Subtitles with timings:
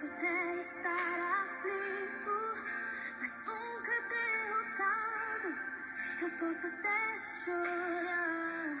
[0.00, 2.32] posso até estar aflito,
[3.20, 5.48] mas nunca derrotado.
[6.22, 8.78] Eu posso até chorar,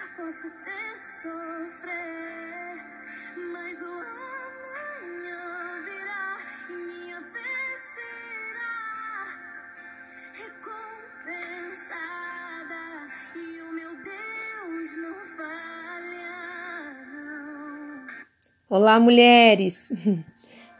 [0.00, 2.76] eu posso até sofrer,
[3.52, 6.36] mas o amanhã virá
[6.68, 9.26] e minha fé será
[10.34, 11.94] recompensada
[13.34, 15.84] e o meu Deus não falha.
[18.68, 19.90] Olá, mulheres!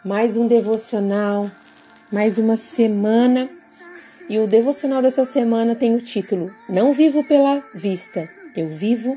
[0.05, 1.51] Mais um devocional,
[2.13, 3.49] mais uma semana.
[4.29, 9.17] E o devocional dessa semana tem o título Não vivo pela vista, eu vivo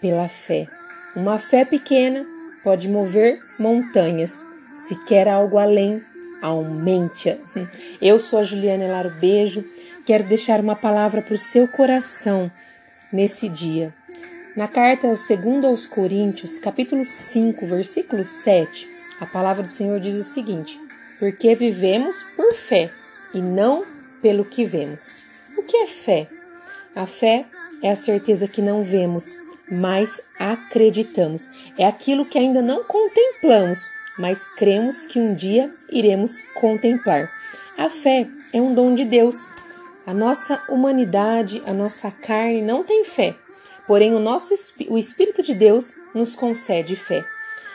[0.00, 0.66] pela fé.
[1.14, 2.24] Uma fé pequena
[2.64, 4.42] pode mover montanhas.
[4.74, 6.00] Se quer algo além,
[6.40, 7.36] aumente-a.
[8.00, 9.62] Eu sou a Juliana Elaro Beijo.
[10.06, 12.50] Quero deixar uma palavra para o seu coração
[13.12, 13.92] nesse dia.
[14.56, 18.91] Na carta ao segundo aos Coríntios, capítulo 5, versículo 7,
[19.22, 20.80] a palavra do Senhor diz o seguinte:
[21.20, 22.90] Porque vivemos por fé
[23.32, 23.86] e não
[24.20, 25.14] pelo que vemos.
[25.56, 26.26] O que é fé?
[26.96, 27.46] A fé
[27.80, 29.36] é a certeza que não vemos,
[29.70, 31.48] mas acreditamos.
[31.78, 33.86] É aquilo que ainda não contemplamos,
[34.18, 37.30] mas cremos que um dia iremos contemplar.
[37.78, 39.46] A fé é um dom de Deus.
[40.04, 43.36] A nossa humanidade, a nossa carne não tem fé,
[43.86, 44.52] porém o nosso
[44.88, 47.24] o espírito de Deus nos concede fé.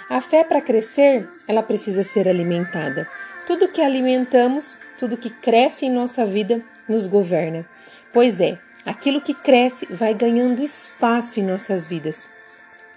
[0.09, 3.08] A fé para crescer, ela precisa ser alimentada.
[3.45, 7.66] Tudo que alimentamos, tudo que cresce em nossa vida nos governa.
[8.14, 12.27] Pois é, aquilo que cresce vai ganhando espaço em nossas vidas.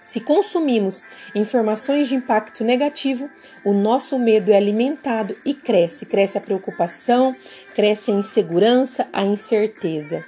[0.03, 1.03] Se consumimos
[1.35, 3.29] informações de impacto negativo,
[3.63, 6.05] o nosso medo é alimentado e cresce.
[6.05, 7.35] Cresce a preocupação,
[7.75, 10.23] cresce a insegurança, a incerteza.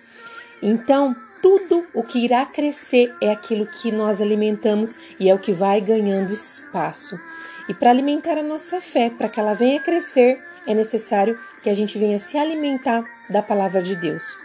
[0.62, 5.52] Então, tudo o que irá crescer é aquilo que nós alimentamos e é o que
[5.52, 7.20] vai ganhando espaço.
[7.68, 11.74] E para alimentar a nossa fé, para que ela venha crescer, é necessário que a
[11.74, 14.38] gente venha se alimentar da palavra de Deus.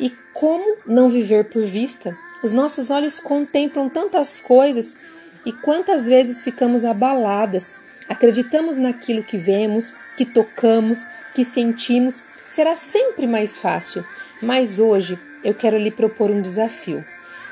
[0.00, 2.16] E como não viver por vista?
[2.42, 4.96] Os nossos olhos contemplam tantas coisas
[5.44, 7.76] e quantas vezes ficamos abaladas,
[8.08, 10.98] acreditamos naquilo que vemos, que tocamos,
[11.34, 14.02] que sentimos, será sempre mais fácil.
[14.40, 17.04] Mas hoje eu quero lhe propor um desafio.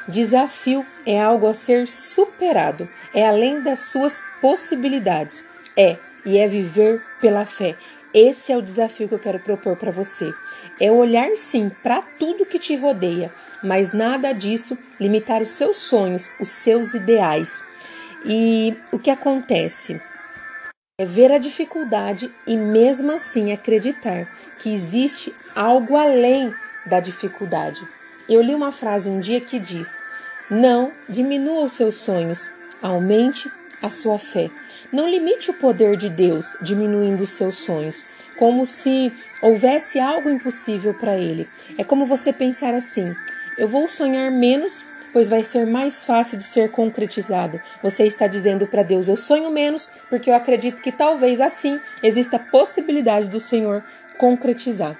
[0.09, 5.45] Desafio é algo a ser superado, é além das suas possibilidades.
[5.77, 7.77] É e é viver pela fé.
[8.13, 10.33] Esse é o desafio que eu quero propor para você.
[10.81, 13.33] É olhar sim para tudo que te rodeia,
[13.63, 17.63] mas nada disso limitar os seus sonhos, os seus ideais.
[18.25, 20.01] E o que acontece?
[20.99, 24.27] É ver a dificuldade e mesmo assim acreditar
[24.59, 26.53] que existe algo além
[26.87, 27.81] da dificuldade.
[28.29, 30.01] Eu li uma frase um dia que diz:
[30.51, 32.49] Não diminua os seus sonhos,
[32.83, 33.51] aumente
[33.83, 34.51] a sua fé.
[34.93, 38.03] Não limite o poder de Deus diminuindo os seus sonhos,
[38.39, 41.49] como se houvesse algo impossível para ele.
[41.77, 43.15] É como você pensar assim:
[43.59, 47.61] eu vou sonhar menos, pois vai ser mais fácil de ser concretizado.
[47.83, 52.37] Você está dizendo para Deus: eu sonho menos, porque eu acredito que talvez assim exista
[52.37, 53.83] a possibilidade do Senhor
[54.19, 54.97] concretizar.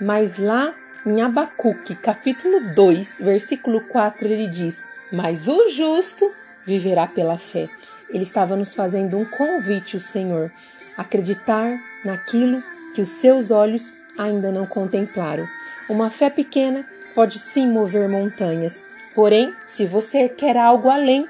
[0.00, 0.74] Mas lá
[1.06, 6.30] em Abacuque, capítulo 2, versículo 4, ele diz: Mas o justo
[6.66, 7.68] viverá pela fé.
[8.10, 10.50] Ele estava nos fazendo um convite, o Senhor,
[10.98, 11.70] acreditar
[12.04, 12.62] naquilo
[12.94, 15.46] que os seus olhos ainda não contemplaram.
[15.88, 16.84] Uma fé pequena
[17.14, 18.82] pode sim mover montanhas,
[19.14, 21.26] porém, se você quer algo além,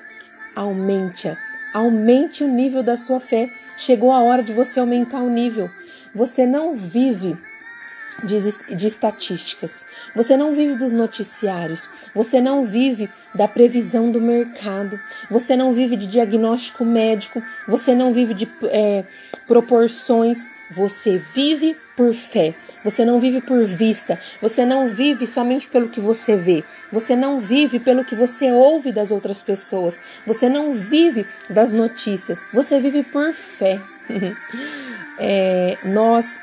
[0.57, 1.37] aumente-a.
[1.73, 3.49] Aumente o nível da sua fé.
[3.77, 5.71] Chegou a hora de você aumentar o nível.
[6.13, 7.37] Você não vive
[8.25, 9.91] de, de estatísticas.
[10.15, 14.99] Você não vive dos noticiários, você não vive da previsão do mercado,
[15.31, 19.05] você não vive de diagnóstico médico, você não vive de é,
[19.47, 22.55] proporções, você vive por fé,
[22.85, 27.41] você não vive por vista, você não vive somente pelo que você vê, você não
[27.41, 33.03] vive pelo que você ouve das outras pessoas, você não vive das notícias, você vive
[33.05, 33.81] por fé.
[35.19, 36.39] é, nós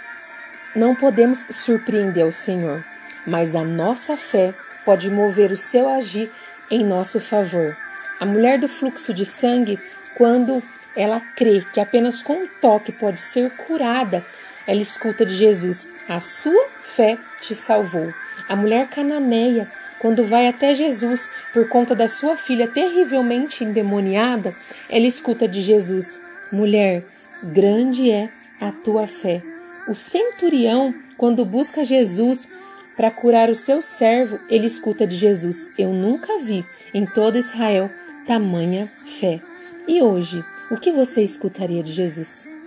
[0.77, 2.83] não podemos surpreender o Senhor,
[3.25, 4.53] mas a nossa fé
[4.85, 6.31] pode mover o seu agir
[6.69, 7.75] em nosso favor.
[8.19, 9.79] A mulher do fluxo de sangue,
[10.15, 10.61] quando
[10.95, 14.23] ela crê que apenas com um toque pode ser curada,
[14.67, 18.13] ela escuta de Jesus: A sua fé te salvou.
[18.47, 19.67] A mulher cananeia,
[19.99, 24.53] quando vai até Jesus por conta da sua filha terrivelmente endemoniada,
[24.89, 26.19] ela escuta de Jesus:
[26.51, 27.03] Mulher,
[27.43, 28.29] grande é
[28.61, 29.41] a tua fé.
[29.87, 32.47] O centurião, quando busca Jesus
[32.95, 37.89] para curar o seu servo, ele escuta de Jesus: Eu nunca vi em todo Israel
[38.25, 39.39] tamanha fé.
[39.87, 42.57] E hoje, o que você escutaria de Jesus?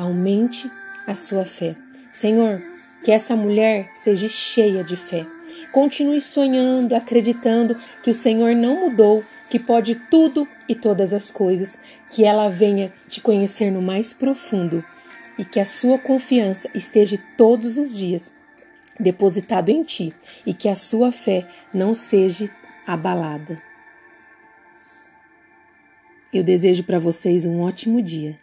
[0.00, 0.70] aumente
[1.06, 1.74] a sua fé.
[2.12, 2.60] Senhor,
[3.04, 5.26] que essa mulher seja cheia de fé.
[5.72, 11.76] Continue sonhando, acreditando que o Senhor não mudou, que pode tudo e todas as coisas,
[12.10, 14.84] que ela venha te conhecer no mais profundo
[15.40, 18.30] e que a sua confiança esteja todos os dias
[18.98, 20.12] depositado em ti
[20.44, 22.46] e que a sua fé não seja
[22.86, 23.56] abalada.
[26.30, 28.38] Eu desejo para vocês um ótimo dia.